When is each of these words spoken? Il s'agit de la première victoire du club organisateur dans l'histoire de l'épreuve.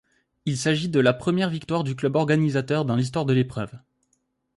Il 0.45 0.57
s'agit 0.57 0.89
de 0.89 0.99
la 0.99 1.13
première 1.13 1.51
victoire 1.51 1.83
du 1.83 1.95
club 1.95 2.15
organisateur 2.15 2.85
dans 2.85 2.95
l'histoire 2.95 3.23
de 3.27 3.33
l'épreuve. 3.33 3.77